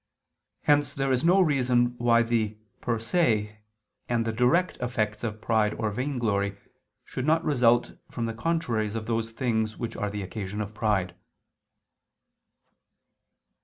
Hence 0.63 0.95
there 0.95 1.11
is 1.11 1.23
no 1.23 1.39
reason 1.41 1.93
why 1.99 2.23
the 2.23 2.57
per 2.81 2.97
se 2.97 3.59
and 4.09 4.25
direct 4.35 4.77
effects 4.77 5.23
of 5.23 5.41
pride 5.41 5.75
or 5.75 5.91
vainglory, 5.91 6.57
should 7.05 7.27
not 7.27 7.45
result 7.45 7.91
from 8.09 8.25
the 8.25 8.33
contraries 8.33 8.95
of 8.95 9.05
those 9.05 9.31
things 9.31 9.77
which 9.77 9.95
are 9.95 10.09
the 10.09 10.23
occasion 10.23 10.59
of 10.59 10.73
pride. 10.73 11.13